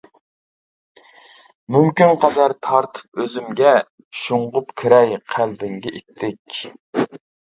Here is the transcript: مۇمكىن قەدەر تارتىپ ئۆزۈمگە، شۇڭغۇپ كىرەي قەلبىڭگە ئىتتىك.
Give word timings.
مۇمكىن 1.73 2.13
قەدەر 2.23 2.55
تارتىپ 2.67 3.21
ئۆزۈمگە، 3.23 3.73
شۇڭغۇپ 4.21 4.71
كىرەي 4.83 5.13
قەلبىڭگە 5.35 5.93
ئىتتىك. 6.01 6.57